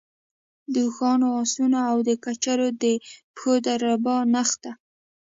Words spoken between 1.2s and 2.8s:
آسونو او د کچرو